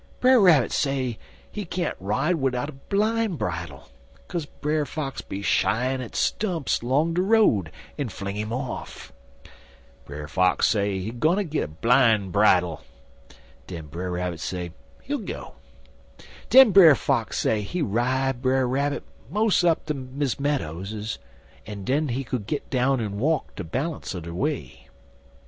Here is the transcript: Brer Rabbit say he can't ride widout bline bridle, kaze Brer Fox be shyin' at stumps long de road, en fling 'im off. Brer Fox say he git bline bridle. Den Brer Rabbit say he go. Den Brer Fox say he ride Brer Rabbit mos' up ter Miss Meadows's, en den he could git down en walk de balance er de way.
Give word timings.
Brer 0.19 0.39
Rabbit 0.41 0.71
say 0.71 1.19
he 1.51 1.63
can't 1.63 1.95
ride 1.99 2.37
widout 2.37 2.89
bline 2.89 3.35
bridle, 3.35 3.89
kaze 4.27 4.47
Brer 4.47 4.83
Fox 4.83 5.21
be 5.21 5.43
shyin' 5.43 6.01
at 6.01 6.15
stumps 6.15 6.81
long 6.81 7.13
de 7.13 7.21
road, 7.21 7.69
en 7.99 8.09
fling 8.09 8.35
'im 8.35 8.51
off. 8.51 9.13
Brer 10.05 10.27
Fox 10.27 10.67
say 10.67 10.97
he 10.97 11.11
git 11.11 11.81
bline 11.81 12.31
bridle. 12.31 12.81
Den 13.67 13.85
Brer 13.85 14.09
Rabbit 14.09 14.39
say 14.39 14.71
he 15.03 15.15
go. 15.19 15.53
Den 16.49 16.71
Brer 16.71 16.95
Fox 16.95 17.37
say 17.37 17.61
he 17.61 17.83
ride 17.83 18.41
Brer 18.41 18.67
Rabbit 18.67 19.03
mos' 19.29 19.63
up 19.63 19.85
ter 19.85 19.93
Miss 19.93 20.39
Meadows's, 20.39 21.19
en 21.67 21.83
den 21.83 22.07
he 22.07 22.23
could 22.23 22.47
git 22.47 22.67
down 22.71 22.99
en 22.99 23.19
walk 23.19 23.53
de 23.53 23.63
balance 23.63 24.15
er 24.15 24.21
de 24.21 24.33
way. 24.33 24.87